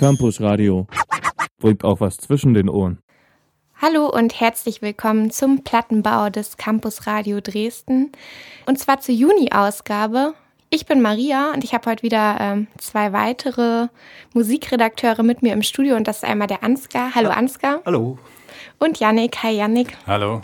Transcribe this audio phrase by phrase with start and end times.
[0.00, 0.86] Campus Radio.
[1.58, 3.02] Bringt auch was zwischen den Ohren.
[3.82, 8.10] Hallo und herzlich willkommen zum Plattenbau des Campus Radio Dresden.
[8.64, 10.32] Und zwar zur Juni-Ausgabe.
[10.70, 13.88] Ich bin Maria und ich habe heute wieder ähm, zwei weitere
[14.32, 17.14] Musikredakteure mit mir im Studio und das ist einmal der Ansgar.
[17.14, 17.82] Hallo Ansgar.
[17.84, 18.16] Hallo.
[18.78, 19.42] Und Yannick.
[19.42, 19.98] Hi Yannick.
[20.06, 20.40] Hallo.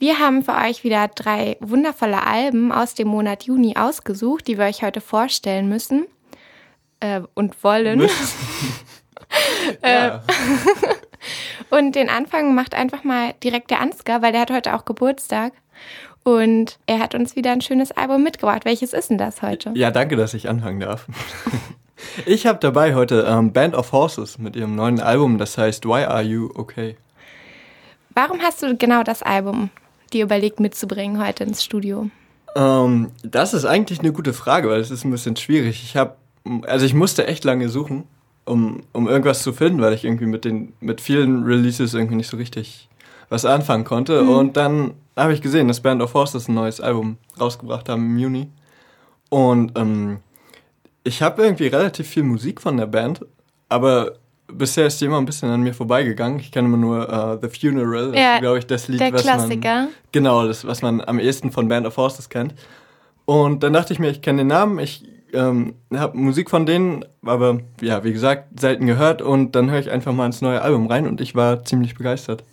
[0.00, 4.64] Wir haben für euch wieder drei wundervolle Alben aus dem Monat Juni ausgesucht, die wir
[4.64, 6.06] euch heute vorstellen müssen
[7.04, 8.00] äh, und wollen.
[9.82, 10.10] äh,
[11.70, 15.52] und den Anfang macht einfach mal direkt der Ansgar, weil der hat heute auch Geburtstag.
[16.22, 18.64] Und er hat uns wieder ein schönes Album mitgebracht.
[18.64, 19.72] Welches ist denn das heute?
[19.74, 21.06] Ja, danke, dass ich anfangen darf.
[22.26, 26.04] Ich habe dabei heute ähm, Band of Horses mit ihrem neuen Album, das heißt Why
[26.04, 26.96] Are You Okay?
[28.10, 29.70] Warum hast du genau das Album
[30.12, 32.10] dir überlegt mitzubringen heute ins Studio?
[32.56, 35.82] Ähm, das ist eigentlich eine gute Frage, weil es ist ein bisschen schwierig.
[35.82, 36.16] Ich habe,
[36.66, 38.04] also ich musste echt lange suchen,
[38.44, 42.28] um, um irgendwas zu finden, weil ich irgendwie mit den mit vielen Releases irgendwie nicht
[42.28, 42.88] so richtig
[43.28, 44.22] was anfangen konnte.
[44.22, 44.28] Mhm.
[44.28, 48.18] Und dann habe ich gesehen, dass Band of Horses ein neues Album rausgebracht haben im
[48.18, 48.48] Juni.
[49.30, 50.18] Und ähm,
[51.02, 53.24] ich habe irgendwie relativ viel Musik von der Band,
[53.68, 54.12] aber
[54.46, 56.38] bisher ist die immer ein bisschen an mir vorbeigegangen.
[56.38, 59.22] Ich kenne immer nur uh, The Funeral, das ja, glaube ich, das Lied, der was
[59.22, 59.74] Klassiker.
[59.74, 62.54] man genau, das was man am ehesten von Band of Horses kennt.
[63.24, 67.04] Und dann dachte ich mir, ich kenne den Namen, ich ähm, habe Musik von denen,
[67.24, 70.86] aber ja, wie gesagt, selten gehört und dann höre ich einfach mal ins neue Album
[70.86, 72.44] rein und ich war ziemlich begeistert.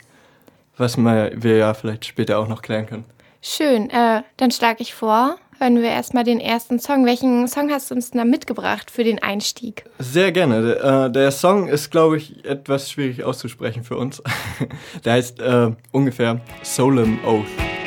[0.78, 3.06] Was wir ja vielleicht später auch noch klären können.
[3.42, 7.06] Schön, äh, dann schlage ich vor, hören wir erstmal den ersten Song.
[7.06, 9.84] Welchen Song hast du uns da mitgebracht für den Einstieg?
[10.00, 10.62] Sehr gerne.
[10.62, 14.22] Der, äh, der Song ist, glaube ich, etwas schwierig auszusprechen für uns.
[15.06, 17.81] der heißt äh, ungefähr Solemn Oath.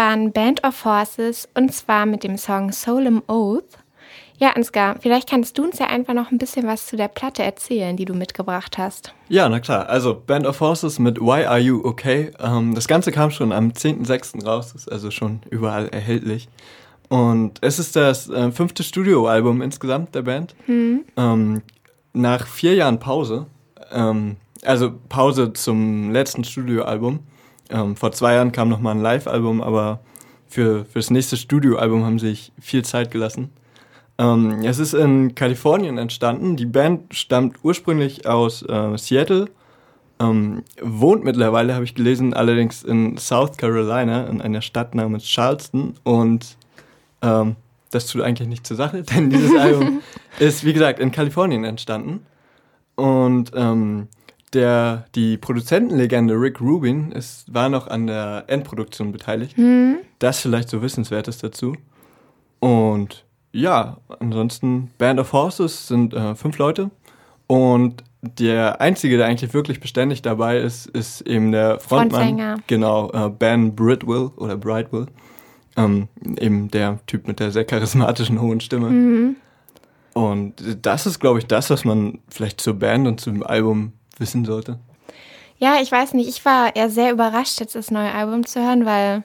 [0.00, 3.76] Waren Band of Horses und zwar mit dem Song Solemn Oath.
[4.38, 7.42] Ja, Ansgar, vielleicht kannst du uns ja einfach noch ein bisschen was zu der Platte
[7.42, 9.12] erzählen, die du mitgebracht hast.
[9.28, 9.90] Ja, na klar.
[9.90, 12.30] Also Band of Horses mit Why Are You Okay?
[12.40, 14.42] Ähm, das Ganze kam schon am 10.06.
[14.42, 16.48] raus, ist also schon überall erhältlich.
[17.10, 20.54] Und es ist das äh, fünfte Studioalbum insgesamt der Band.
[20.66, 21.04] Mhm.
[21.18, 21.60] Ähm,
[22.14, 23.48] nach vier Jahren Pause,
[23.92, 27.18] ähm, also Pause zum letzten Studioalbum,
[27.70, 30.00] ähm, vor zwei Jahren kam noch mal ein Live-Album, aber
[30.48, 33.50] für, für das nächste Studioalbum haben sie sich viel Zeit gelassen.
[34.18, 36.56] Ähm, es ist in Kalifornien entstanden.
[36.56, 39.46] Die Band stammt ursprünglich aus äh, Seattle,
[40.20, 45.94] ähm, wohnt mittlerweile, habe ich gelesen, allerdings in South Carolina, in einer Stadt namens Charleston.
[46.02, 46.56] Und
[47.22, 47.56] ähm,
[47.90, 50.02] das tut eigentlich nicht zur Sache, denn dieses Album
[50.38, 52.26] ist, wie gesagt, in Kalifornien entstanden.
[52.96, 54.08] Und ähm,
[54.52, 59.56] der, die Produzentenlegende Rick Rubin ist, war noch an der Endproduktion beteiligt.
[59.56, 59.98] Mhm.
[60.18, 61.74] Das vielleicht so Wissenswertes dazu.
[62.58, 66.90] Und ja, ansonsten Band of Horses sind äh, fünf Leute.
[67.46, 72.10] Und der einzige, der eigentlich wirklich beständig dabei ist, ist eben der Frontmann.
[72.10, 72.58] Frontsänger.
[72.66, 75.06] Genau, äh, Ben Bridwell oder Brightwell.
[75.76, 78.90] Ähm, eben der Typ mit der sehr charismatischen hohen Stimme.
[78.90, 79.36] Mhm.
[80.12, 84.44] Und das ist, glaube ich, das, was man vielleicht zur Band und zum Album wissen
[84.44, 84.78] sollte?
[85.58, 86.28] Ja, ich weiß nicht.
[86.28, 89.24] Ich war eher sehr überrascht, jetzt das neue Album zu hören, weil,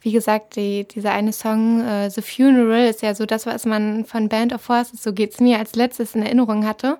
[0.00, 4.04] wie gesagt, die, dieser eine Song, uh, The Funeral, ist ja so das, was man
[4.06, 6.98] von Band of Horses, so geht es mir, als letztes in Erinnerung hatte.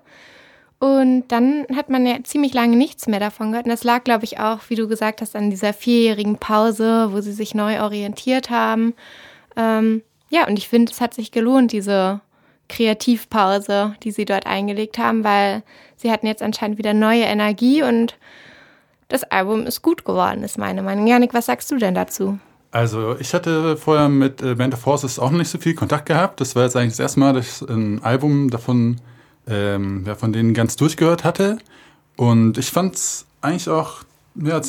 [0.79, 3.65] Und dann hat man ja ziemlich lange nichts mehr davon gehört.
[3.65, 7.23] Und das lag, glaube ich, auch, wie du gesagt hast, an dieser vierjährigen Pause, wo
[7.23, 8.93] sie sich neu orientiert haben.
[9.57, 12.21] Ähm, ja, und ich finde, es hat sich gelohnt, diese
[12.69, 15.63] Kreativpause, die sie dort eingelegt haben, weil
[15.97, 18.17] sie hatten jetzt anscheinend wieder neue Energie und
[19.09, 21.07] das Album ist gut geworden, ist meine Meinung.
[21.07, 22.39] Janik, was sagst du denn dazu?
[22.71, 26.07] Also ich hatte vorher mit äh, Band of Forces auch noch nicht so viel Kontakt
[26.07, 26.41] gehabt.
[26.41, 29.01] Das war jetzt eigentlich das erste Mal, dass ich ein Album davon,
[29.47, 31.59] ähm, ja, von denen ganz durchgehört hatte.
[32.17, 34.03] Und ich fand es eigentlich auch
[34.35, 34.61] ja,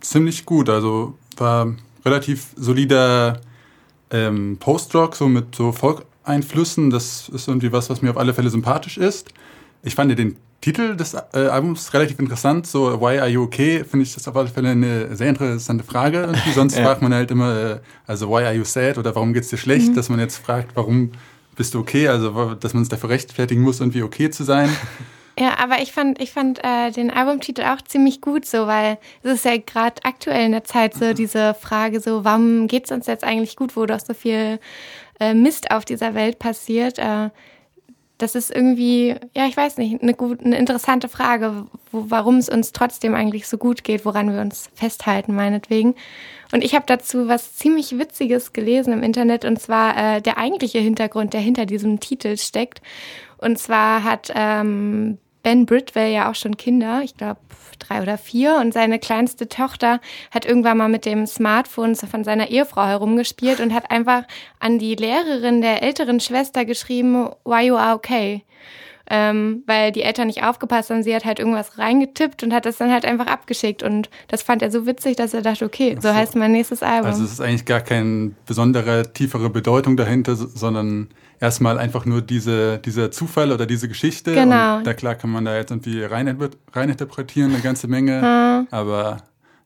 [0.00, 0.68] ziemlich gut.
[0.68, 1.74] Also war
[2.04, 3.40] relativ solider
[4.10, 6.90] ähm, Post-Rock, so mit so Folk Einflüssen.
[6.90, 9.28] Das ist irgendwie was, was mir auf alle Fälle sympathisch ist.
[9.82, 12.66] Ich fand den Titel des äh, Albums relativ interessant.
[12.66, 13.84] So, Why Are You Okay?
[13.84, 16.20] Finde ich das auf alle Fälle eine sehr interessante Frage.
[16.26, 16.52] Irgendwie.
[16.52, 16.84] Sonst ja.
[16.84, 19.90] fragt man halt immer, äh, also Why Are You Sad oder Warum geht's dir schlecht?
[19.90, 19.94] Mhm.
[19.94, 21.12] Dass man jetzt fragt, warum
[21.54, 22.08] bist du okay?
[22.08, 24.70] Also, dass man es dafür rechtfertigen muss, irgendwie okay zu sein.
[25.40, 29.34] Ja, aber ich fand, ich fand äh, den Albumtitel auch ziemlich gut, so, weil es
[29.34, 33.22] ist ja gerade aktuell in der Zeit so diese Frage, so, warum geht's uns jetzt
[33.22, 34.58] eigentlich gut, wo doch so viel
[35.20, 36.98] äh, Mist auf dieser Welt passiert.
[36.98, 37.30] Äh,
[38.18, 42.48] das ist irgendwie, ja, ich weiß nicht, eine, gut, eine interessante Frage, wo, warum es
[42.48, 45.94] uns trotzdem eigentlich so gut geht, woran wir uns festhalten, meinetwegen.
[46.52, 50.80] Und ich habe dazu was ziemlich Witziges gelesen im Internet, und zwar äh, der eigentliche
[50.80, 52.82] Hintergrund, der hinter diesem Titel steckt.
[53.38, 55.18] Und zwar hat ähm,
[55.48, 57.40] Ben Bridwell ja auch schon Kinder, ich glaube
[57.78, 59.98] drei oder vier, und seine kleinste Tochter
[60.30, 64.24] hat irgendwann mal mit dem Smartphone von seiner Ehefrau herumgespielt und hat einfach
[64.60, 68.44] an die Lehrerin der älteren Schwester geschrieben, why you are okay.
[69.10, 71.02] Ähm, weil die Eltern nicht aufgepasst haben.
[71.02, 73.82] Sie hat halt irgendwas reingetippt und hat das dann halt einfach abgeschickt.
[73.82, 76.82] Und das fand er so witzig, dass er dachte, okay, so, so heißt mein nächstes
[76.82, 77.06] Album.
[77.06, 81.08] Also es ist eigentlich gar keine besondere, tiefere Bedeutung dahinter, sondern
[81.40, 84.34] erstmal einfach nur diese, dieser Zufall oder diese Geschichte.
[84.34, 84.78] Genau.
[84.78, 86.36] Und da klar kann man da jetzt irgendwie rein,
[86.72, 88.20] rein interpretieren, eine ganze Menge.
[88.20, 88.68] Hm.
[88.70, 89.18] Aber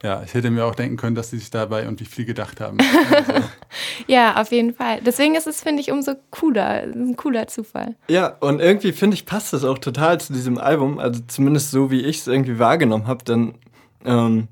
[0.03, 2.79] ja, ich hätte mir auch denken können, dass sie sich dabei irgendwie viel gedacht haben.
[3.13, 3.43] Also.
[4.07, 5.01] Ja, auf jeden Fall.
[5.05, 6.83] Deswegen ist es, finde ich, umso cooler.
[6.83, 7.95] Ein cooler Zufall.
[8.09, 10.99] Ja, und irgendwie finde ich, passt das auch total zu diesem Album.
[10.99, 13.25] Also zumindest so, wie ich es irgendwie wahrgenommen habe.
[13.25, 13.55] Dann
[14.05, 14.49] ähm,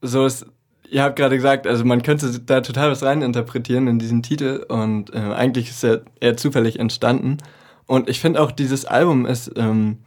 [0.00, 0.46] so ist
[0.92, 5.12] ihr habt gerade gesagt, also man könnte da total was reininterpretieren in diesen Titel und
[5.14, 7.38] äh, eigentlich ist er eher zufällig entstanden.
[7.86, 9.98] Und ich finde auch, dieses Album ist ähm,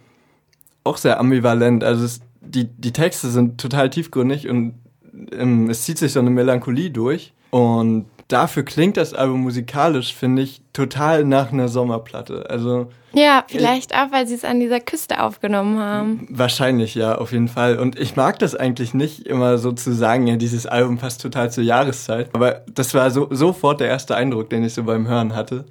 [0.83, 1.83] auch sehr ambivalent.
[1.83, 4.75] Also es, die, die Texte sind total tiefgründig und
[5.31, 7.33] ähm, es zieht sich so eine Melancholie durch.
[7.49, 12.49] Und dafür klingt das Album musikalisch, finde ich, total nach einer Sommerplatte.
[12.49, 16.27] Also ja, vielleicht ich, auch, weil sie es an dieser Küste aufgenommen haben.
[16.29, 17.79] Wahrscheinlich, ja, auf jeden Fall.
[17.79, 21.51] Und ich mag das eigentlich nicht immer so zu sagen, ja, dieses Album passt total
[21.51, 22.29] zur Jahreszeit.
[22.33, 25.65] Aber das war so, sofort der erste Eindruck, den ich so beim Hören hatte.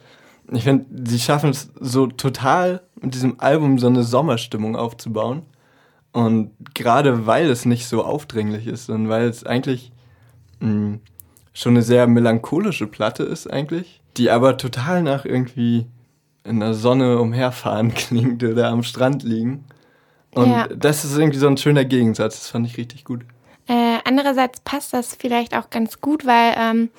[0.53, 5.43] Ich finde, sie schaffen es so total mit diesem Album so eine Sommerstimmung aufzubauen.
[6.13, 9.91] Und gerade weil es nicht so aufdringlich ist und weil es eigentlich
[10.61, 11.01] mh, hm,
[11.55, 15.87] schon eine sehr melancholische Platte ist eigentlich, die aber total nach irgendwie
[16.43, 19.65] in der Sonne umherfahren klingt oder am Strand liegen.
[20.35, 20.67] Und ja.
[20.67, 23.23] das ist irgendwie so ein schöner Gegensatz, das fand ich richtig gut.
[23.67, 26.91] Äh, andererseits passt das vielleicht auch ganz gut, weil ähm,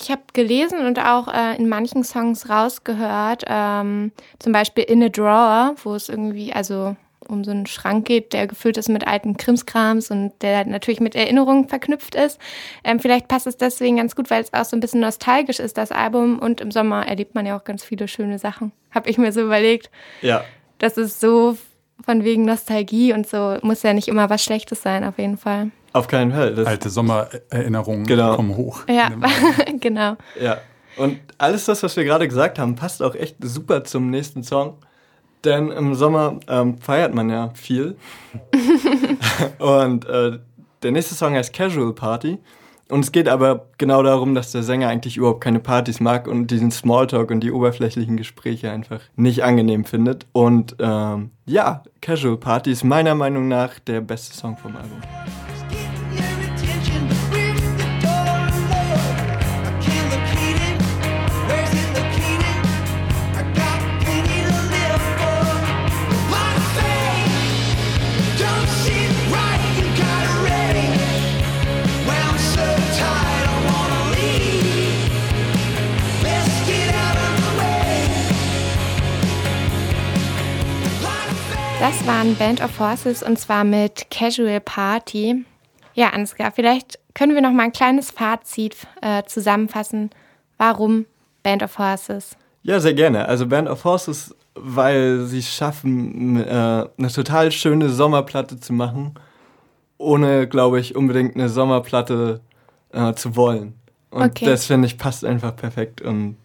[0.00, 5.08] ich habe gelesen und auch äh, in manchen Songs rausgehört, ähm, zum Beispiel In a
[5.08, 6.96] Drawer, wo es irgendwie, also
[7.32, 11.14] um so einen Schrank geht, der gefüllt ist mit alten Krimskrams und der natürlich mit
[11.14, 12.38] Erinnerungen verknüpft ist.
[12.84, 15.78] Ähm, vielleicht passt es deswegen ganz gut, weil es auch so ein bisschen nostalgisch ist,
[15.78, 16.38] das Album.
[16.38, 18.72] Und im Sommer erlebt man ja auch ganz viele schöne Sachen.
[18.90, 19.90] Habe ich mir so überlegt.
[20.20, 20.44] Ja.
[20.78, 21.56] Das ist so
[22.04, 25.70] von wegen Nostalgie und so muss ja nicht immer was Schlechtes sein, auf jeden Fall.
[25.92, 26.54] Auf keinen Fall.
[26.54, 28.34] Das Alte Sommererinnerungen genau.
[28.34, 28.84] kommen hoch.
[28.88, 29.10] Ja,
[29.80, 30.16] genau.
[30.40, 30.58] Ja.
[30.96, 34.78] Und alles das, was wir gerade gesagt haben, passt auch echt super zum nächsten Song.
[35.44, 37.96] Denn im Sommer ähm, feiert man ja viel.
[39.58, 40.38] und äh,
[40.82, 42.38] der nächste Song heißt Casual Party.
[42.88, 46.48] Und es geht aber genau darum, dass der Sänger eigentlich überhaupt keine Partys mag und
[46.48, 50.26] diesen Smalltalk und die oberflächlichen Gespräche einfach nicht angenehm findet.
[50.32, 55.00] Und ähm, ja, Casual Party ist meiner Meinung nach der beste Song vom Album.
[81.82, 85.44] Das waren Band of Horses und zwar mit Casual Party.
[85.94, 90.10] Ja, Ansgar, vielleicht können wir noch mal ein kleines Fazit äh, zusammenfassen.
[90.58, 91.06] Warum
[91.42, 92.36] Band of Horses?
[92.62, 93.26] Ja, sehr gerne.
[93.26, 99.14] Also Band of Horses, weil sie schaffen, äh, eine total schöne Sommerplatte zu machen,
[99.98, 102.42] ohne, glaube ich, unbedingt eine Sommerplatte
[102.92, 103.74] äh, zu wollen.
[104.10, 104.44] Und okay.
[104.44, 106.00] das finde ich passt einfach perfekt.
[106.00, 106.36] Und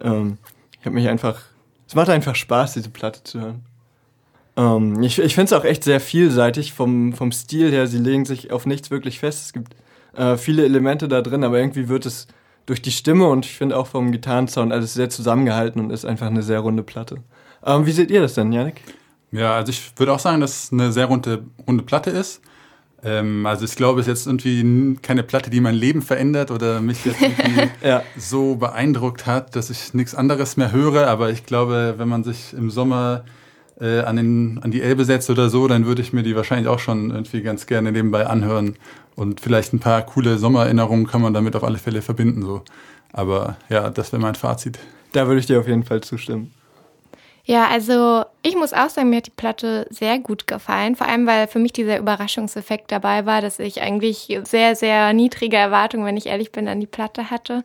[0.00, 0.38] ähm,
[0.78, 1.40] ich habe mich einfach,
[1.88, 3.64] es macht einfach Spaß, diese Platte zu hören.
[4.56, 7.86] Ähm, ich ich finde es auch echt sehr vielseitig vom, vom Stil her.
[7.86, 9.46] Sie legen sich auf nichts wirklich fest.
[9.46, 9.74] Es gibt
[10.14, 12.26] äh, viele Elemente da drin, aber irgendwie wird es
[12.66, 16.26] durch die Stimme und ich finde auch vom Gitarrensound alles sehr zusammengehalten und ist einfach
[16.26, 17.18] eine sehr runde Platte.
[17.64, 18.80] Ähm, wie seht ihr das denn, Janik?
[19.32, 22.40] Ja, also ich würde auch sagen, dass es eine sehr runde, runde Platte ist.
[23.02, 26.80] Ähm, also ich glaube, es ist jetzt irgendwie keine Platte, die mein Leben verändert oder
[26.80, 28.02] mich jetzt irgendwie ja.
[28.16, 31.08] so beeindruckt hat, dass ich nichts anderes mehr höre.
[31.08, 33.24] Aber ich glaube, wenn man sich im Sommer
[33.80, 36.68] äh, an, den, an die Elbe setzt oder so, dann würde ich mir die wahrscheinlich
[36.68, 38.76] auch schon irgendwie ganz gerne nebenbei anhören.
[39.16, 42.42] Und vielleicht ein paar coole Sommererinnerungen kann man damit auf alle Fälle verbinden.
[42.42, 42.62] So.
[43.12, 44.78] Aber ja, das wäre mein Fazit.
[45.12, 46.52] Da würde ich dir auf jeden Fall zustimmen.
[47.46, 50.96] Ja, also ich muss auch sagen, mir hat die Platte sehr gut gefallen.
[50.96, 55.56] Vor allem, weil für mich dieser Überraschungseffekt dabei war, dass ich eigentlich sehr, sehr niedrige
[55.56, 57.62] Erwartungen, wenn ich ehrlich bin, an die Platte hatte.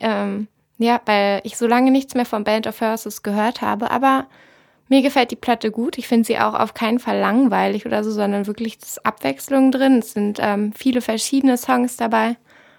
[0.00, 0.48] Ähm,
[0.78, 3.92] ja, weil ich so lange nichts mehr von Band of Horses gehört habe.
[3.92, 4.26] Aber
[4.90, 5.96] mir gefällt die Platte gut.
[5.96, 10.00] Ich finde sie auch auf keinen Fall langweilig oder so, sondern wirklich ist Abwechslung drin.
[10.00, 12.36] Es sind ähm, viele verschiedene Songs dabei.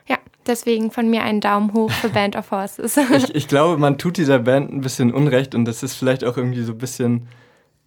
[0.07, 2.97] Ja, deswegen von mir einen Daumen hoch für Band of Horses.
[2.97, 6.37] ich, ich glaube, man tut dieser Band ein bisschen Unrecht und das ist vielleicht auch
[6.37, 7.27] irgendwie so ein bisschen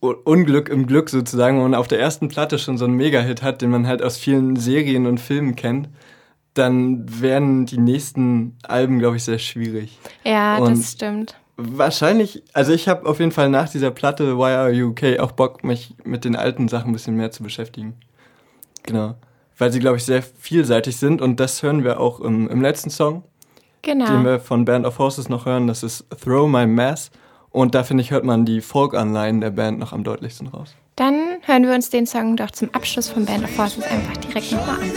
[0.00, 3.62] Unglück im Glück sozusagen, wenn man auf der ersten Platte schon so einen Mega-Hit hat,
[3.62, 5.88] den man halt aus vielen Serien und Filmen kennt
[6.54, 9.99] dann werden die nächsten Alben, glaube ich, sehr schwierig.
[10.23, 11.37] Ja, und das stimmt.
[11.56, 15.32] Wahrscheinlich, also ich habe auf jeden Fall nach dieser Platte Why Are You Okay auch
[15.32, 17.94] Bock, mich mit den alten Sachen ein bisschen mehr zu beschäftigen.
[18.82, 19.14] Genau.
[19.56, 22.90] Weil sie, glaube ich, sehr vielseitig sind und das hören wir auch im, im letzten
[22.90, 23.23] Song.
[23.82, 24.06] Genau.
[24.06, 25.68] Den wir von Band of Horses noch hören.
[25.68, 27.11] Das ist Throw My Mass.
[27.50, 30.75] Und da finde ich, hört man die Folk-Anleihen der Band noch am deutlichsten raus.
[30.96, 34.50] Dann hören wir uns den Song doch zum Abschluss von Band of Horses einfach direkt
[34.50, 34.90] nochmal an.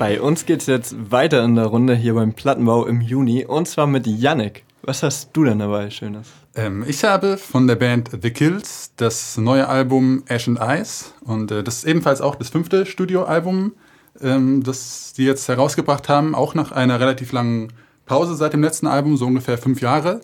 [0.00, 3.86] Bei uns geht's jetzt weiter in der Runde hier beim Plattenbau im Juni und zwar
[3.86, 4.64] mit Yannick.
[4.82, 6.39] Was hast du denn dabei Schönes?
[6.54, 11.50] Ähm, ich habe von der Band The Kills das neue Album Ash and Ice und
[11.50, 13.72] äh, das ist ebenfalls auch das fünfte Studioalbum,
[14.20, 17.72] ähm, das sie jetzt herausgebracht haben, auch nach einer relativ langen
[18.04, 20.20] Pause seit dem letzten Album, so ungefähr fünf Jahre.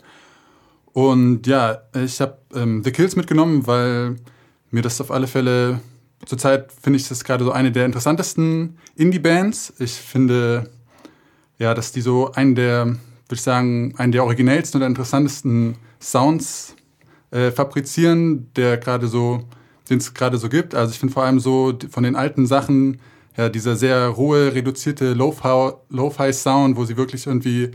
[0.92, 4.16] Und ja, ich habe ähm, The Kills mitgenommen, weil
[4.70, 5.80] mir das auf alle Fälle
[6.24, 9.74] zurzeit finde ich das gerade so eine der interessantesten Indie-Bands.
[9.78, 10.70] Ich finde
[11.58, 12.96] ja, dass die so einen der
[13.28, 16.76] würde ich sagen, einen der originellsten oder interessantesten Sounds
[17.30, 19.40] äh, fabrizieren, der gerade so,
[19.90, 20.74] den es gerade so gibt.
[20.74, 23.00] Also ich finde vor allem so von den alten Sachen,
[23.36, 27.70] ja, dieser sehr rohe, reduzierte Lo-Fi-Sound, wo sie wirklich irgendwie,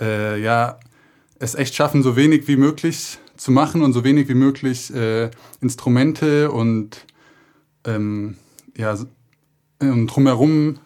[0.00, 0.80] äh, ja,
[1.38, 5.30] es echt schaffen, so wenig wie möglich zu machen und so wenig wie möglich äh,
[5.60, 7.06] Instrumente und
[7.84, 8.36] ähm,
[8.76, 8.96] ja,
[9.78, 10.78] drumherum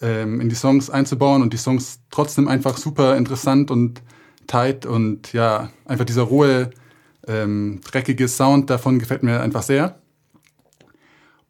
[0.00, 4.02] ähm, in die Songs einzubauen und die Songs trotzdem einfach super interessant und
[4.48, 6.70] tight und ja, einfach dieser rohe,
[7.28, 9.98] ähm, dreckige Sound davon gefällt mir einfach sehr.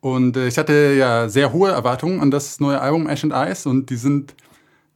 [0.01, 3.69] Und äh, ich hatte ja sehr hohe Erwartungen an das neue Album Ash and Ice
[3.69, 4.35] und die sind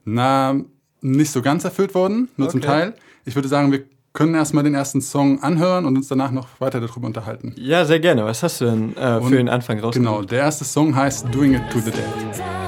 [0.05, 0.61] na
[1.01, 2.53] nicht so ganz erfüllt worden, nur okay.
[2.53, 2.95] zum Teil.
[3.25, 6.81] Ich würde sagen, wir können erstmal den ersten Song anhören und uns danach noch weiter
[6.81, 7.55] darüber unterhalten.
[7.57, 8.25] Ja, sehr gerne.
[8.25, 10.15] Was hast du denn äh, für den Anfang rausgebracht?
[10.15, 12.62] Genau, der erste Song heißt Doing It to the Dead.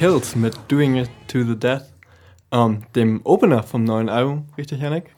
[0.00, 1.82] Kills mit Doing It to the Death,
[2.52, 5.14] ähm, dem Opener vom neuen Album, richtig, Janik?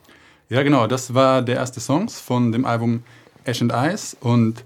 [0.49, 3.05] Ja, genau, das war der erste Song von dem Album
[3.45, 4.65] Ash and Ice und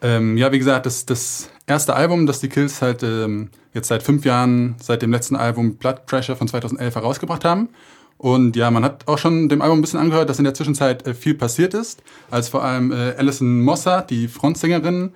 [0.00, 4.02] ähm, ja, wie gesagt, das das erste Album, das die Kills halt ähm, jetzt seit
[4.02, 7.68] fünf Jahren, seit dem letzten Album Blood Pressure von 2011 herausgebracht haben.
[8.16, 11.06] Und ja, man hat auch schon dem Album ein bisschen angehört, dass in der Zwischenzeit
[11.06, 15.12] äh, viel passiert ist, als vor allem äh, Alison Mossad, die Frontsängerin,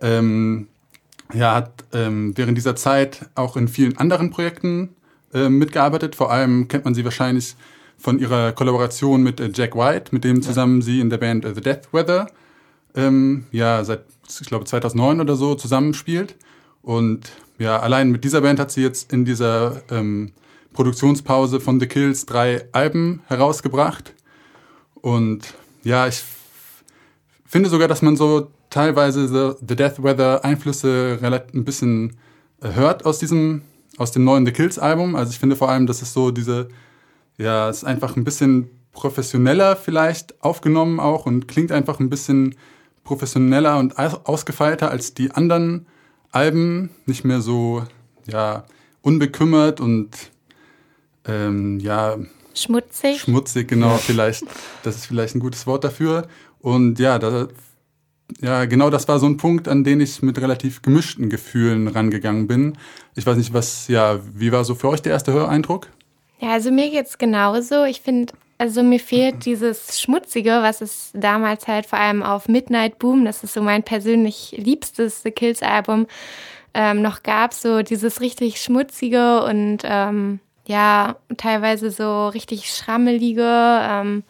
[0.00, 0.66] ähm,
[1.32, 4.90] ja, hat ähm, während dieser Zeit auch in vielen anderen Projekten
[5.34, 6.14] äh, mitgearbeitet.
[6.14, 7.56] Vor allem kennt man sie wahrscheinlich
[7.98, 10.84] von ihrer Kollaboration mit äh, Jack White, mit dem zusammen ja.
[10.84, 12.28] sie in der Band äh, The Death Weather
[12.96, 16.34] ähm, ja seit ich glaube 2009 oder so zusammenspielt.
[16.82, 20.32] Und ja, allein mit dieser Band hat sie jetzt in dieser ähm,
[20.72, 24.14] Produktionspause von The Kills drei Alben herausgebracht.
[24.94, 25.54] Und
[25.84, 26.22] ja, ich
[27.44, 32.18] finde sogar, dass man so teilweise The, The Death Weather Einflüsse ein bisschen
[32.60, 33.62] äh, hört aus diesem,
[33.96, 35.16] aus dem neuen The Kills Album.
[35.16, 36.68] Also ich finde vor allem, dass es so diese,
[37.38, 42.54] ja, es ist einfach ein bisschen professioneller vielleicht aufgenommen auch und klingt einfach ein bisschen
[43.02, 45.86] professioneller und ausgefeilter als die anderen
[46.30, 46.90] Alben.
[47.06, 47.82] Nicht mehr so,
[48.26, 48.64] ja,
[49.00, 50.10] unbekümmert und,
[51.26, 52.18] ähm, ja,
[52.52, 53.20] Schmutzig.
[53.20, 54.44] Schmutzig, genau, vielleicht.
[54.82, 56.26] Das ist vielleicht ein gutes Wort dafür.
[56.60, 57.48] Und ja, da
[58.40, 62.46] ja, genau das war so ein Punkt, an den ich mit relativ gemischten Gefühlen rangegangen
[62.46, 62.76] bin.
[63.14, 65.88] Ich weiß nicht, was, ja, wie war so für euch der erste Höreindruck?
[66.40, 67.84] Ja, also mir geht's genauso.
[67.84, 72.98] Ich finde, also mir fehlt dieses Schmutzige, was es damals halt vor allem auf Midnight
[72.98, 76.06] Boom, das ist so mein persönlich liebstes The Kills Album,
[76.74, 77.54] ähm, noch gab.
[77.54, 83.46] So dieses richtig Schmutzige und ähm, ja, teilweise so richtig schrammelige.
[83.46, 84.24] Ähm,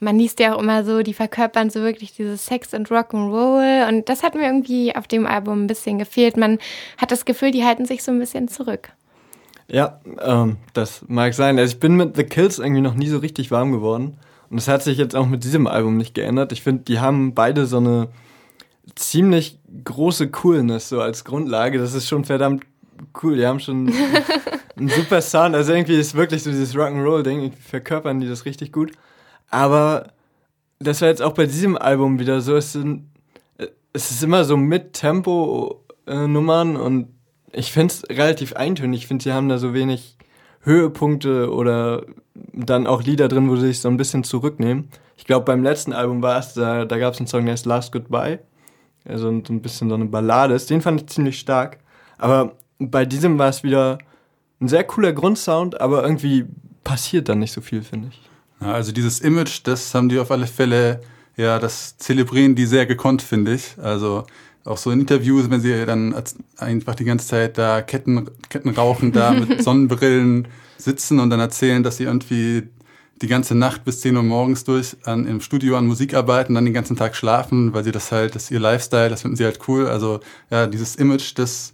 [0.00, 3.88] man liest ja auch immer so, die verkörpern so wirklich dieses Sex und Rock'n'Roll.
[3.88, 6.36] Und das hat mir irgendwie auf dem Album ein bisschen gefehlt.
[6.36, 6.58] Man
[6.96, 8.90] hat das Gefühl, die halten sich so ein bisschen zurück.
[9.70, 11.58] Ja, ähm, das mag sein.
[11.58, 14.16] Also ich bin mit The Kills irgendwie noch nie so richtig warm geworden.
[14.50, 16.52] Und das hat sich jetzt auch mit diesem Album nicht geändert.
[16.52, 18.08] Ich finde, die haben beide so eine
[18.94, 21.78] ziemlich große Coolness so als Grundlage.
[21.78, 22.64] Das ist schon verdammt
[23.22, 23.36] cool.
[23.36, 23.92] Die haben schon
[24.76, 25.54] einen super Sound.
[25.54, 27.52] Also irgendwie ist wirklich so dieses Rock'n'Roll-Ding.
[27.52, 28.92] Verkörpern die das richtig gut.
[29.50, 30.08] Aber
[30.78, 32.56] das war jetzt auch bei diesem Album wieder so.
[32.56, 33.10] Es, sind,
[33.92, 37.08] es ist immer so mit Tempo-Nummern und
[37.52, 39.02] ich finde es relativ eintönig.
[39.02, 40.16] Ich finde, sie haben da so wenig
[40.60, 42.04] Höhepunkte oder
[42.52, 44.88] dann auch Lieder drin, wo sie sich so ein bisschen zurücknehmen.
[45.16, 47.66] Ich glaube, beim letzten Album war es, da, da gab es einen Song, der heißt
[47.66, 48.40] Last Goodbye.
[49.04, 50.68] Also so ein bisschen so eine Ballade ist.
[50.70, 51.78] Den fand ich ziemlich stark.
[52.18, 53.98] Aber bei diesem war es wieder
[54.60, 56.44] ein sehr cooler Grundsound, aber irgendwie
[56.84, 58.20] passiert dann nicht so viel, finde ich.
[58.60, 61.00] Ja, also dieses Image, das haben die auf alle Fälle,
[61.36, 63.76] ja, das zelebrieren die sehr gekonnt, finde ich.
[63.80, 64.24] Also
[64.64, 66.14] auch so in Interviews, wenn sie dann
[66.56, 71.82] einfach die ganze Zeit da Ketten, Ketten rauchen, da mit Sonnenbrillen sitzen und dann erzählen,
[71.82, 72.64] dass sie irgendwie
[73.22, 76.64] die ganze Nacht bis 10 Uhr morgens durch an, im Studio an Musik arbeiten, dann
[76.64, 79.44] den ganzen Tag schlafen, weil sie das halt, das ist ihr Lifestyle, das finden sie
[79.44, 79.86] halt cool.
[79.86, 81.72] Also ja, dieses Image, das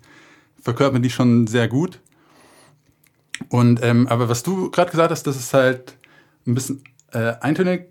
[0.62, 2.00] verkörpern die schon sehr gut.
[3.48, 5.96] Und ähm, aber was du gerade gesagt hast, das ist halt
[6.46, 6.82] ein bisschen
[7.12, 7.88] äh, eintönig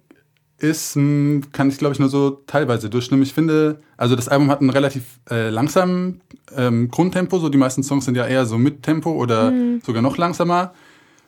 [0.57, 3.23] ist, kann ich glaube ich nur so teilweise durchstimmen.
[3.23, 6.21] Ich finde, also das Album hat einen relativ äh, langsamen
[6.55, 9.81] ähm, Grundtempo, so die meisten Songs sind ja eher so mit Tempo oder mhm.
[9.85, 10.73] sogar noch langsamer.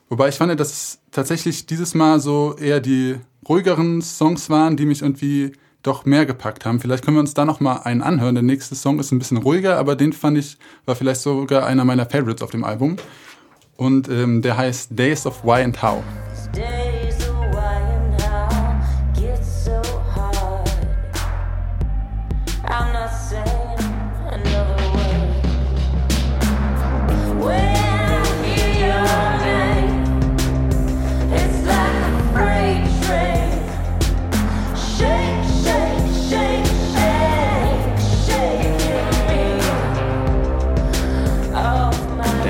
[0.10, 3.16] Wobei ich fand, dass es tatsächlich dieses Mal so eher die
[3.48, 6.80] ruhigeren Songs waren, die mich irgendwie doch mehr gepackt haben.
[6.80, 8.36] Vielleicht können wir uns da noch mal einen anhören.
[8.36, 11.86] Der nächste Song ist ein bisschen ruhiger, aber den fand ich, war vielleicht sogar einer
[11.86, 12.98] meiner Favorites auf dem Album.
[13.78, 16.04] Und ähm, der heißt Days of Why and How.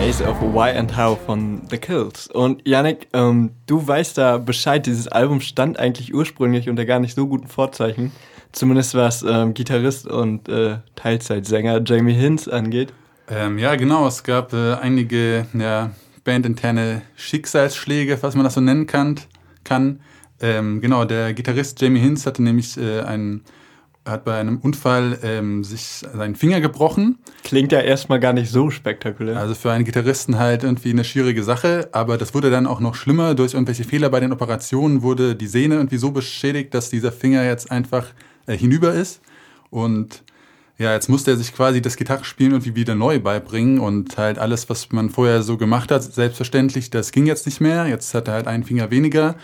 [0.05, 2.27] Of Why and How von The Kills.
[2.27, 7.15] Und Yannick, ähm, du weißt da Bescheid, dieses Album stand eigentlich ursprünglich unter gar nicht
[7.15, 8.11] so guten Vorzeichen.
[8.51, 12.93] Zumindest was ähm, Gitarrist und äh, Teilzeitsänger Jamie Hinz angeht.
[13.31, 14.05] Ähm, ja, genau.
[14.05, 15.89] Es gab äh, einige ja,
[16.23, 19.19] bandinterne Schicksalsschläge, was man das so nennen kann.
[19.63, 20.01] kann.
[20.39, 23.43] Ähm, genau, der Gitarrist Jamie Hinz hatte nämlich äh, einen
[24.05, 27.17] hat bei einem Unfall ähm, sich seinen Finger gebrochen.
[27.43, 29.37] Klingt ja erstmal gar nicht so spektakulär.
[29.37, 32.95] Also für einen Gitarristen halt irgendwie eine schwierige Sache, aber das wurde dann auch noch
[32.95, 33.33] schlimmer.
[33.33, 37.43] Durch irgendwelche Fehler bei den Operationen wurde die Sehne irgendwie so beschädigt, dass dieser Finger
[37.43, 38.07] jetzt einfach
[38.45, 39.21] äh, hinüber ist.
[39.71, 40.23] Und
[40.77, 44.69] ja, jetzt musste er sich quasi das Gitarrespielen irgendwie wieder neu beibringen und halt alles,
[44.69, 47.87] was man vorher so gemacht hat, selbstverständlich, das ging jetzt nicht mehr.
[47.87, 49.35] Jetzt hat er halt einen Finger weniger.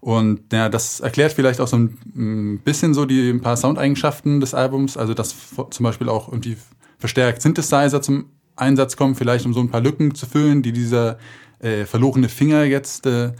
[0.00, 4.54] Und ja, das erklärt vielleicht auch so ein bisschen so die ein paar Soundeigenschaften des
[4.54, 5.34] Albums, also dass
[5.70, 6.56] zum Beispiel auch irgendwie
[6.98, 11.18] verstärkt Synthesizer zum Einsatz kommen, vielleicht um so ein paar Lücken zu füllen, die dieser
[11.60, 13.32] äh, verlorene Finger jetzt äh,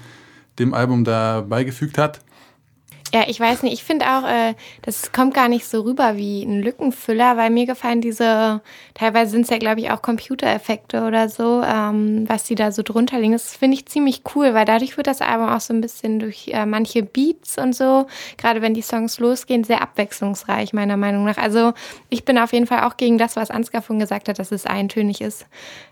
[0.59, 2.21] dem Album da beigefügt hat.
[3.15, 3.73] Ja, ich weiß nicht.
[3.73, 7.65] Ich finde auch, äh, das kommt gar nicht so rüber wie ein Lückenfüller, weil mir
[7.65, 8.61] gefallen diese,
[8.95, 12.83] teilweise sind es ja, glaube ich, auch Computereffekte oder so, ähm, was die da so
[12.83, 13.33] drunter liegen.
[13.33, 16.49] Das finde ich ziemlich cool, weil dadurch wird das Album auch so ein bisschen durch
[16.49, 18.07] äh, manche Beats und so,
[18.39, 21.39] gerade wenn die Songs losgehen, sehr abwechslungsreich, meiner Meinung nach.
[21.39, 21.75] Also
[22.09, 24.67] ich bin auf jeden Fall auch gegen das, was Ansgar von gesagt hat, dass es
[24.67, 25.47] eintönig ist.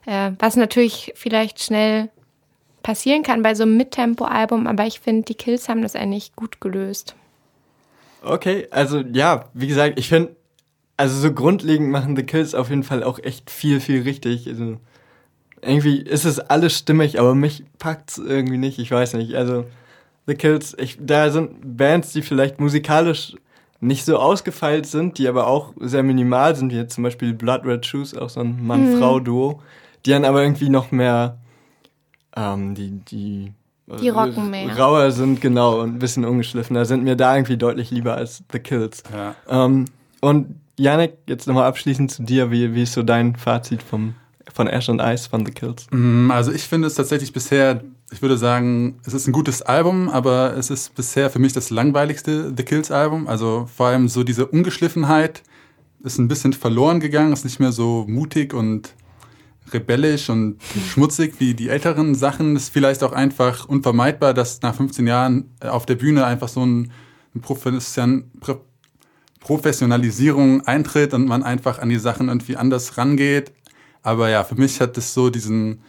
[0.07, 2.11] Äh, was natürlich vielleicht schnell
[2.85, 6.61] passieren kann bei so einem Mittempo-Album, aber ich finde, die Kills haben das eigentlich gut
[6.61, 7.17] gelöst.
[8.23, 10.37] Okay, also ja, wie gesagt, ich finde,
[10.97, 14.47] also so grundlegend machen The Kills auf jeden Fall auch echt viel, viel richtig.
[14.47, 14.77] Also
[15.63, 19.35] irgendwie ist es alles stimmig, aber mich packt es irgendwie nicht, ich weiß nicht.
[19.35, 19.65] Also
[20.27, 23.35] The Kills, ich, da sind Bands, die vielleicht musikalisch
[23.81, 27.65] nicht so ausgefeilt sind, die aber auch sehr minimal sind, wie jetzt zum Beispiel Blood
[27.65, 29.63] Red Shoes, auch so ein Mann-Frau-Duo,
[30.05, 31.39] die dann aber irgendwie noch mehr
[32.37, 33.53] ähm, die, die,
[34.01, 34.77] die rocken mehr.
[34.77, 38.59] Rauer sind, genau, und ein bisschen ungeschliffener, sind mir da irgendwie deutlich lieber als The
[38.59, 39.03] Kills.
[39.13, 39.35] Ja.
[39.49, 39.85] Ähm,
[40.21, 42.51] Und Janik, jetzt nochmal abschließend zu dir.
[42.51, 44.15] Wie, wie ist so dein Fazit vom,
[44.53, 45.87] von Ash and Ice von The Kills?
[45.91, 50.09] Mm, also ich finde es tatsächlich bisher, ich würde sagen, es ist ein gutes Album,
[50.09, 53.29] aber es ist bisher für mich das langweiligste The Kills Album.
[53.29, 55.43] Also vor allem so diese Ungeschliffenheit
[56.03, 58.95] ist ein bisschen verloren gegangen, ist nicht mehr so mutig und
[59.73, 60.59] rebellisch und
[60.93, 62.57] schmutzig wie die älteren Sachen.
[62.57, 66.93] Ist vielleicht auch einfach unvermeidbar, dass nach 15 Jahren auf der Bühne einfach so ein,
[67.35, 68.31] ein Profession
[69.41, 73.53] Professionalisierung eintritt und man einfach an die Sachen irgendwie anders rangeht.
[74.03, 75.83] Aber ja, für mich hat es so diesen,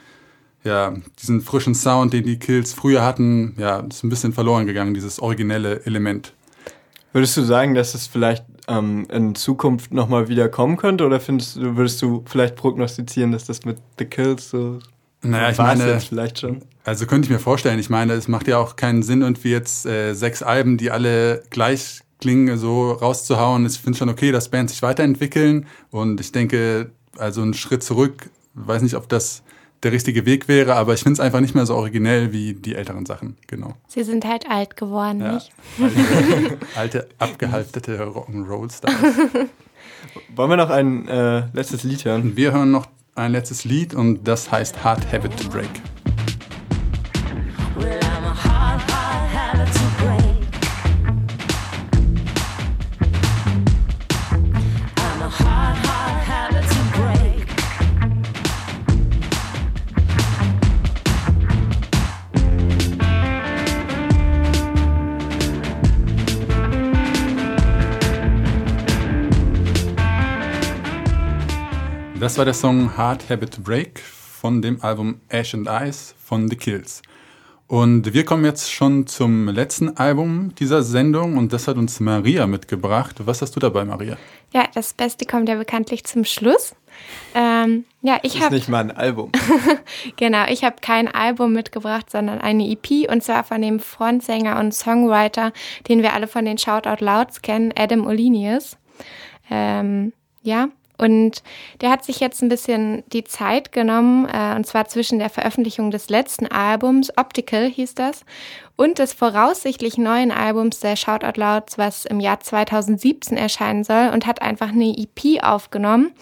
[0.65, 4.93] ja, diesen frischen Sound, den die Kills früher hatten, ja, ist ein bisschen verloren gegangen,
[4.93, 6.33] dieses originelle Element.
[7.13, 11.57] Würdest du sagen, dass es vielleicht ähm, in Zukunft nochmal wieder kommen könnte oder findest
[11.57, 14.79] du, würdest du vielleicht prognostizieren, dass das mit The Kills so
[15.21, 16.61] naja, ich meine, jetzt vielleicht schon?
[16.83, 17.79] Also könnte ich mir vorstellen.
[17.79, 21.41] Ich meine, es macht ja auch keinen Sinn, irgendwie jetzt äh, sechs Alben, die alle
[21.49, 23.65] gleich klingen, so rauszuhauen.
[23.65, 28.29] Ich finde schon okay, dass Bands sich weiterentwickeln und ich denke, also einen Schritt zurück,
[28.53, 29.43] weiß nicht, ob das
[29.85, 32.73] der richtige Weg wäre, aber ich finde es einfach nicht mehr so originell wie die
[32.73, 33.75] älteren Sachen, genau.
[33.87, 35.51] Sie sind halt alt geworden, ja, nicht?
[35.79, 38.95] Alte, alte abgehalftete Rock'n'Roll-Stars.
[40.35, 42.35] Wollen wir noch ein äh, letztes Lied hören?
[42.35, 45.69] Wir hören noch ein letztes Lied und das heißt Hard Habit to Break.
[72.25, 76.49] Das war der Song Hard Habit to Break von dem Album Ash and Ice von
[76.49, 77.03] The Kills.
[77.67, 82.47] Und wir kommen jetzt schon zum letzten Album dieser Sendung und das hat uns Maria
[82.47, 83.17] mitgebracht.
[83.27, 84.17] Was hast du dabei, Maria?
[84.51, 86.75] Ja, das Beste kommt ja bekanntlich zum Schluss.
[87.35, 89.31] Ähm, ja, ich habe nicht mal ein Album.
[90.15, 94.73] genau, ich habe kein Album mitgebracht, sondern eine EP und zwar von dem Frontsänger und
[94.73, 95.53] Songwriter,
[95.87, 98.77] den wir alle von den Shoutout Louds kennen, Adam Olinius.
[99.51, 100.11] Ähm,
[100.41, 101.43] ja, und
[101.81, 105.91] der hat sich jetzt ein bisschen die Zeit genommen, äh, und zwar zwischen der Veröffentlichung
[105.91, 108.25] des letzten Albums, Optical hieß das,
[108.75, 114.09] und des voraussichtlich neuen Albums der Shout Out Louds, was im Jahr 2017 erscheinen soll,
[114.13, 116.13] und hat einfach eine EP aufgenommen.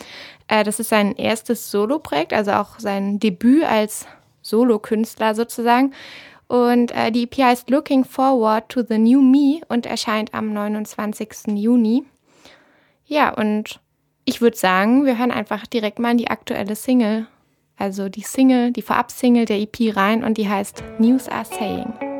[0.48, 4.08] Äh, das ist sein erstes Solo-Projekt, also auch sein Debüt als
[4.42, 5.94] Solokünstler sozusagen.
[6.48, 11.48] Und äh, die EP heißt Looking Forward to the New Me und erscheint am 29.
[11.56, 12.04] Juni.
[13.06, 13.80] Ja, und
[14.26, 17.28] ich würde sagen, wir hören einfach direkt mal in die aktuelle Single.
[17.78, 22.13] Also die Single, die Vorab-Single der EP rein und die heißt News Are Saying.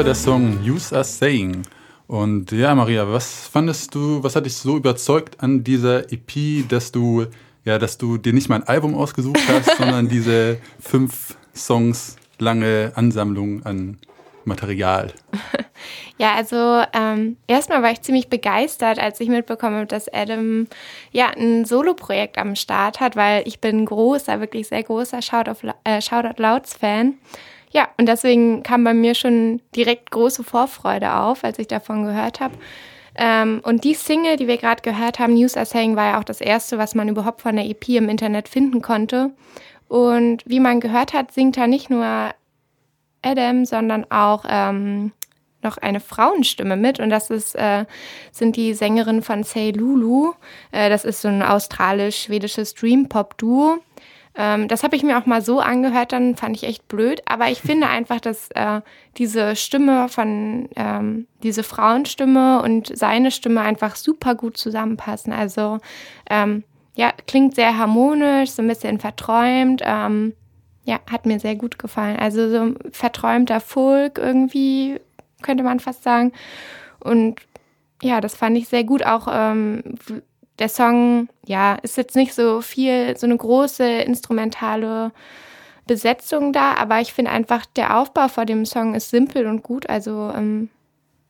[0.00, 1.60] War der Song Use Us Saying.
[2.06, 6.90] Und ja, Maria, was fandest du, was hat dich so überzeugt an dieser EP, dass
[6.90, 7.26] du,
[7.66, 12.92] ja, dass du dir nicht mal ein Album ausgesucht hast, sondern diese fünf Songs lange
[12.94, 13.98] Ansammlung an
[14.46, 15.12] Material?
[16.16, 20.66] Ja, also ähm, erstmal war ich ziemlich begeistert, als ich mitbekommen habe, dass Adam
[21.12, 26.00] ja ein Solo-Projekt am Start hat, weil ich bin großer, wirklich sehr großer Shoutout, äh,
[26.00, 27.14] Shoutout Louds Fan.
[27.70, 32.40] Ja, und deswegen kam bei mir schon direkt große Vorfreude auf, als ich davon gehört
[32.40, 32.54] habe.
[33.14, 36.24] Ähm, und die Single, die wir gerade gehört haben, News Are Saying, war ja auch
[36.24, 39.30] das erste, was man überhaupt von der EP im Internet finden konnte.
[39.88, 42.30] Und wie man gehört hat, singt da nicht nur
[43.22, 45.12] Adam, sondern auch ähm,
[45.62, 47.00] noch eine Frauenstimme mit.
[47.00, 47.84] Und das ist, äh,
[48.32, 50.32] sind die Sängerinnen von Say Lulu.
[50.72, 53.78] Äh, das ist so ein australisch-schwedisches Dream-Pop-Duo.
[54.40, 57.20] Ähm, das habe ich mir auch mal so angehört, dann fand ich echt blöd.
[57.26, 58.80] Aber ich finde einfach, dass äh,
[59.18, 65.34] diese Stimme von, ähm, diese Frauenstimme und seine Stimme einfach super gut zusammenpassen.
[65.34, 65.78] Also,
[66.30, 69.82] ähm, ja, klingt sehr harmonisch, so ein bisschen verträumt.
[69.84, 70.32] Ähm,
[70.84, 72.16] ja, hat mir sehr gut gefallen.
[72.18, 74.98] Also so verträumter Folk irgendwie,
[75.42, 76.32] könnte man fast sagen.
[76.98, 77.40] Und
[78.02, 79.04] ja, das fand ich sehr gut.
[79.04, 79.82] Auch ähm,
[80.60, 85.10] der Song, ja, ist jetzt nicht so viel, so eine große instrumentale
[85.86, 89.88] Besetzung da, aber ich finde einfach, der Aufbau vor dem Song ist simpel und gut.
[89.88, 90.68] Also ähm,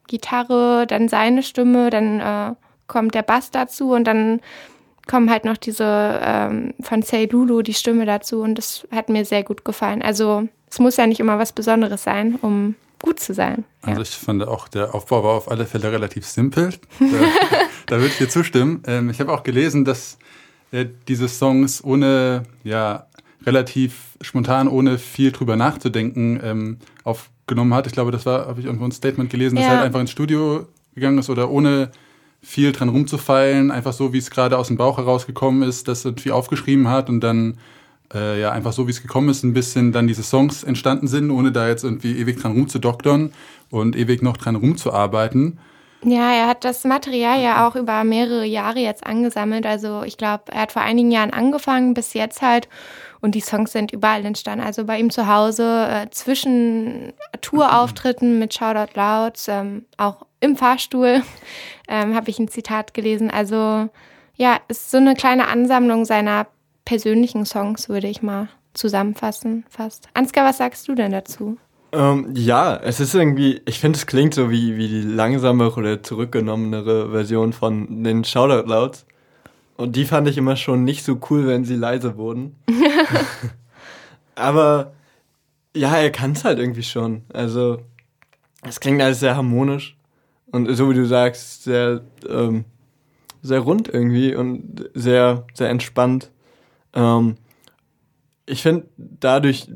[0.09, 2.55] Gitarre, dann seine Stimme, dann äh,
[2.89, 4.41] kommt der Bass dazu und dann
[5.07, 9.25] kommen halt noch diese ähm, von Say Lulu, die Stimme dazu und das hat mir
[9.25, 10.03] sehr gut gefallen.
[10.03, 13.65] Also es muss ja nicht immer was Besonderes sein, um gut zu sein.
[13.83, 14.03] Also ja.
[14.03, 16.73] ich fand auch, der Aufbau war auf alle Fälle relativ simpel.
[17.01, 18.83] Da, da würde ich dir zustimmen.
[18.87, 20.17] Ähm, ich habe auch gelesen, dass
[20.71, 23.07] er diese Songs ohne, ja,
[23.45, 27.87] relativ spontan, ohne viel drüber nachzudenken, ähm, aufgenommen hat.
[27.87, 29.63] Ich glaube, das war, habe ich irgendwo ein Statement gelesen, ja.
[29.63, 31.91] dass er halt einfach ins Studio gegangen ist oder ohne
[32.43, 36.31] viel dran rumzufeilen, einfach so, wie es gerade aus dem Bauch herausgekommen ist, das irgendwie
[36.31, 37.59] aufgeschrieben hat und dann
[38.13, 41.31] äh, ja einfach so, wie es gekommen ist, ein bisschen dann diese Songs entstanden sind,
[41.31, 43.33] ohne da jetzt irgendwie ewig dran rumzudoktern
[43.71, 45.59] und ewig noch dran rumzuarbeiten.
[46.03, 49.67] Ja, er hat das Material ja auch über mehrere Jahre jetzt angesammelt.
[49.67, 52.69] Also ich glaube, er hat vor einigen Jahren angefangen, bis jetzt halt.
[53.21, 54.65] Und die Songs sind überall entstanden.
[54.65, 61.23] Also bei ihm zu Hause, äh, zwischen Tourauftritten mit Shoutout Louds, ähm, auch im Fahrstuhl,
[61.89, 63.31] ähm, habe ich ein Zitat gelesen.
[63.31, 63.91] Also
[64.37, 66.47] ja, ist so eine kleine Ansammlung seiner
[66.85, 70.09] persönlichen Songs, würde ich mal zusammenfassen, fast.
[70.15, 71.59] Ansgar, was sagst du denn dazu?
[71.93, 76.03] Ähm, ja, es ist irgendwie, ich finde, es klingt so wie, wie die langsamere oder
[76.03, 79.07] zurückgenommenere Version von den Shoutout Louds.
[79.77, 82.55] Und die fand ich immer schon nicht so cool, wenn sie leise wurden.
[84.35, 84.93] Aber
[85.75, 87.23] ja, er kann es halt irgendwie schon.
[87.33, 87.79] Also,
[88.63, 89.97] es klingt alles sehr harmonisch.
[90.51, 92.65] Und so wie du sagst, sehr, ähm,
[93.43, 96.31] sehr rund irgendwie und sehr, sehr entspannt.
[96.95, 97.37] Ähm,
[98.47, 99.69] ich finde, dadurch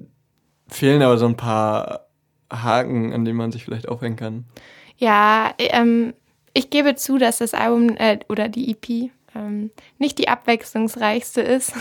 [0.69, 2.07] fehlen aber so ein paar
[2.51, 4.45] Haken, an denen man sich vielleicht aufhängen kann.
[4.97, 6.15] Ja, ähm,
[6.53, 11.73] ich gebe zu, dass das Album äh, oder die EP ähm, nicht die abwechslungsreichste ist.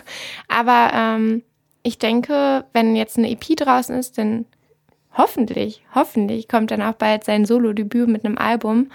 [0.48, 1.42] aber ähm,
[1.82, 4.46] ich denke, wenn jetzt eine EP draußen ist, dann
[5.16, 8.90] hoffentlich, hoffentlich kommt dann auch bald sein Solo-Debüt mit einem Album.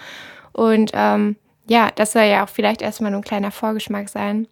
[0.53, 1.35] Und ähm,
[1.67, 4.47] ja, das soll ja auch vielleicht erstmal nur ein kleiner Vorgeschmack sein.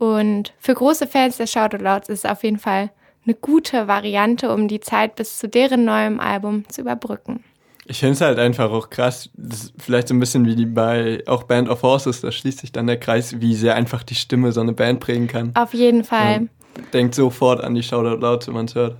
[0.00, 2.90] Und für große Fans der Shoutouts ist es auf jeden Fall
[3.26, 7.44] eine gute Variante, um die Zeit bis zu deren neuem Album zu überbrücken.
[7.84, 9.28] Ich finde es halt einfach auch krass,
[9.76, 12.98] vielleicht so ein bisschen wie bei auch Band of Horses, da schließt sich dann der
[12.98, 15.52] Kreis, wie sehr einfach die Stimme so eine Band prägen kann.
[15.54, 16.48] Auf jeden Fall.
[16.76, 18.96] Ja, denkt sofort an die Shoutout Louds, wenn man es hört.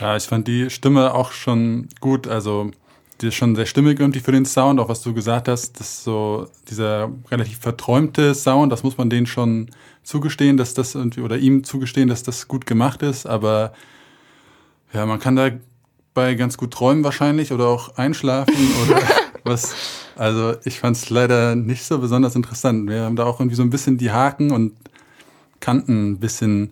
[0.00, 2.70] Ja, ich fand die Stimme auch schon gut, also
[3.20, 5.88] die ist schon sehr stimmig irgendwie für den Sound, auch was du gesagt hast, das
[5.88, 9.70] ist so dieser relativ verträumte Sound, das muss man denen schon
[10.04, 13.72] zugestehen, dass das irgendwie, oder ihm zugestehen, dass das gut gemacht ist, aber
[14.92, 18.54] ja, man kann dabei ganz gut träumen wahrscheinlich oder auch einschlafen
[18.86, 19.02] oder
[19.42, 19.74] was.
[20.16, 22.88] Also ich fand es leider nicht so besonders interessant.
[22.88, 24.74] Wir haben da auch irgendwie so ein bisschen die Haken und
[25.58, 26.70] Kanten ein bisschen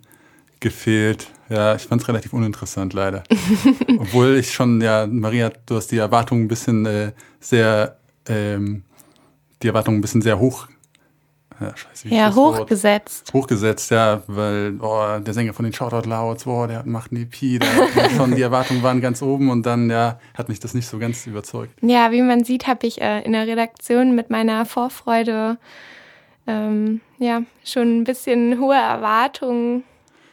[0.59, 1.27] gefehlt.
[1.49, 3.23] Ja, ich fand es relativ uninteressant, leider.
[3.99, 8.83] Obwohl ich schon, ja, Maria, du hast die Erwartungen ein bisschen äh, sehr, ähm,
[9.61, 10.67] die Erwartungen ein bisschen sehr hoch.
[11.63, 13.33] Ja, scheiße, ja hochgesetzt.
[13.33, 13.43] Wort?
[13.43, 17.59] Hochgesetzt, ja, weil oh, der Sänger von den Shoutout Louds, boah, der macht ein EP,
[17.59, 20.99] da schon die Erwartungen waren ganz oben und dann, ja, hat mich das nicht so
[20.99, 21.73] ganz überzeugt.
[21.81, 25.57] Ja, wie man sieht, habe ich äh, in der Redaktion mit meiner Vorfreude
[26.47, 29.83] ähm, ja schon ein bisschen hohe Erwartungen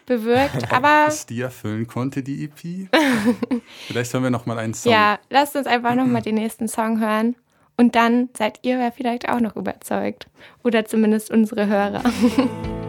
[0.07, 0.73] bewirkt.
[0.73, 2.89] Aber Ob die erfüllen konnte, die EP?
[3.87, 4.93] Vielleicht hören wir noch mal einen Song.
[4.93, 7.37] Ja, lasst uns einfach noch mal den nächsten Song hören.
[7.81, 10.27] Und dann seid ihr ja vielleicht auch noch überzeugt.
[10.63, 12.03] Oder zumindest unsere Hörer.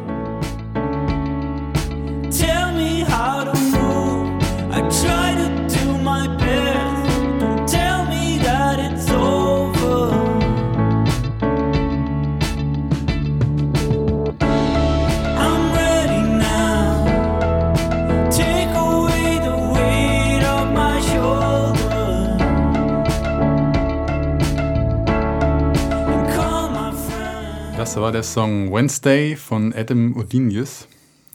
[28.01, 30.87] war der Song Wednesday von Adam Odinius.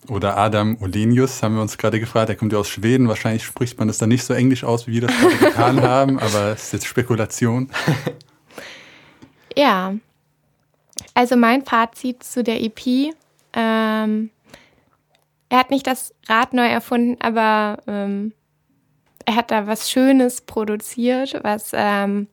[0.08, 2.28] Oder Adam Olenius, haben wir uns gerade gefragt.
[2.28, 3.06] Er kommt ja aus Schweden.
[3.06, 6.18] Wahrscheinlich spricht man das dann nicht so englisch aus, wie wir das gerade getan haben,
[6.18, 7.70] aber es ist jetzt Spekulation.
[9.58, 9.94] Ja.
[11.14, 13.14] Also mein Fazit zu der EP.
[13.54, 14.28] Ähm,
[15.48, 18.34] er hat nicht das Rad neu erfunden, aber ähm,
[19.24, 22.26] er hat da was Schönes produziert, was ähm,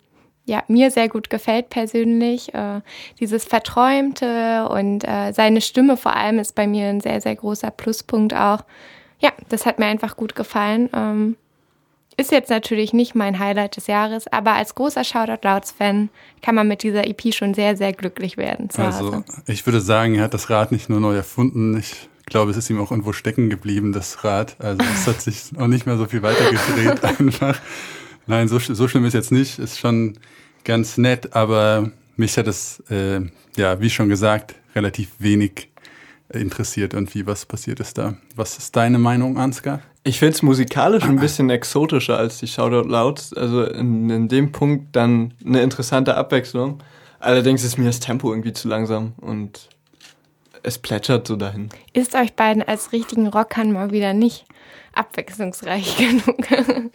[0.45, 2.53] ja, mir sehr gut gefällt persönlich.
[2.53, 2.82] Äh,
[3.19, 7.71] dieses Verträumte und äh, seine Stimme vor allem ist bei mir ein sehr, sehr großer
[7.71, 8.63] Pluspunkt auch.
[9.19, 10.89] Ja, das hat mir einfach gut gefallen.
[10.93, 11.38] Ähm,
[12.17, 16.10] ist jetzt natürlich nicht mein Highlight des Jahres, aber als großer Shoutout Louds-Fan
[16.41, 18.69] kann man mit dieser EP schon sehr, sehr glücklich werden.
[18.75, 21.77] also, ich würde sagen, er hat das Rad nicht nur neu erfunden.
[21.77, 24.58] Ich glaube, es ist ihm auch irgendwo stecken geblieben, das Rad.
[24.60, 27.60] Also, es hat sich auch nicht mehr so viel weitergedreht einfach.
[28.28, 29.60] Nein, so, so schlimm ist jetzt nicht.
[29.60, 30.18] Ist schon
[30.64, 33.22] ganz nett, aber mich hat es, äh,
[33.58, 35.70] ja, wie schon gesagt, relativ wenig
[36.30, 38.16] interessiert und wie was passiert ist da.
[38.36, 39.82] Was ist deine Meinung, Ansgar?
[40.04, 43.34] Ich finde es musikalisch ein bisschen exotischer als die Shoutout Louds.
[43.34, 46.84] Also in, in dem Punkt dann eine interessante Abwechslung.
[47.20, 49.70] Allerdings ist mir das Tempo irgendwie zu langsam und
[50.62, 51.70] es plätschert so dahin.
[51.94, 54.46] Ist euch beiden als richtigen Rockern mal wieder nicht
[54.94, 55.98] abwechslungsreich
[56.46, 56.92] genug?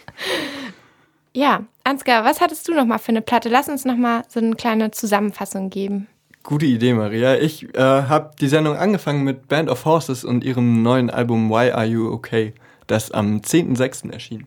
[1.34, 3.48] Ja, Ansgar, was hattest du noch mal für eine Platte?
[3.48, 6.06] Lass uns noch mal so eine kleine Zusammenfassung geben.
[6.42, 7.36] Gute Idee, Maria.
[7.36, 11.70] Ich äh, habe die Sendung angefangen mit Band of Horses und ihrem neuen Album Why
[11.70, 12.54] Are You Okay,
[12.86, 14.12] das am 10.06.
[14.12, 14.46] erschien.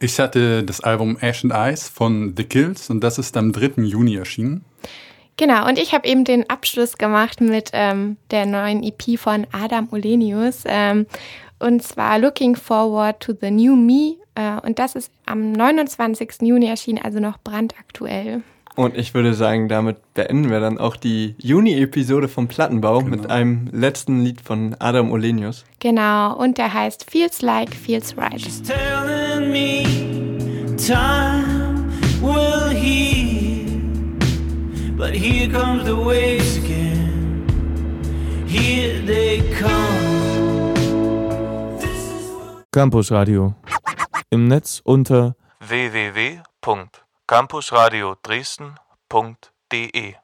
[0.00, 3.82] Ich hatte das Album Ash and Ice von The Kills und das ist am 3.
[3.82, 4.64] Juni erschienen.
[5.36, 9.88] Genau, und ich habe eben den Abschluss gemacht mit ähm, der neuen EP von Adam
[9.92, 10.64] Olenius.
[10.66, 11.06] Ähm,
[11.58, 14.16] und zwar Looking Forward to the New Me.
[14.34, 16.42] Äh, und das ist am 29.
[16.42, 18.42] Juni erschienen, also noch brandaktuell.
[18.78, 23.10] Und ich würde sagen, damit beenden wir dann auch die Juni-Episode vom Plattenbau genau.
[23.10, 25.64] mit einem letzten Lied von Adam Olenius.
[25.80, 28.40] Genau, und der heißt Feels Like Feels Right.
[28.40, 29.82] She's telling me
[30.76, 31.90] time
[32.22, 33.66] will heal,
[34.96, 37.44] but here comes the waves again.
[38.46, 40.17] Here they come.
[42.70, 43.54] Campus Radio.
[44.30, 46.42] Im Netz unter www
[47.28, 50.14] campusradio Dresden.de